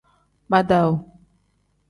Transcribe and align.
Badawu. 0.51 0.93